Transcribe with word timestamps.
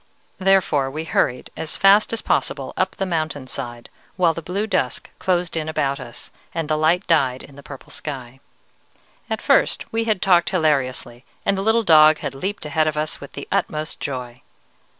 "Therefore 0.39 0.89
we 0.89 1.03
hurried 1.03 1.51
as 1.55 1.77
fast 1.77 2.11
as 2.11 2.23
possible 2.23 2.73
up 2.75 2.95
the 2.95 3.05
mountain 3.05 3.45
side, 3.45 3.87
while 4.15 4.33
the 4.33 4.41
blue 4.41 4.65
dusk 4.65 5.11
closed 5.19 5.55
in 5.55 5.69
about 5.69 5.99
us, 5.99 6.31
and 6.55 6.67
the 6.67 6.75
light 6.75 7.05
died 7.05 7.43
in 7.43 7.55
the 7.55 7.61
purple 7.61 7.91
sky. 7.91 8.39
At 9.29 9.43
first 9.43 9.85
we 9.93 10.05
had 10.05 10.19
talked 10.19 10.49
hilariously, 10.49 11.23
and 11.45 11.55
the 11.55 11.61
little 11.61 11.83
dog 11.83 12.17
had 12.17 12.33
leaped 12.33 12.65
ahead 12.65 12.87
of 12.87 12.97
us 12.97 13.21
with 13.21 13.33
the 13.33 13.47
utmost 13.51 13.99
joy. 13.99 14.41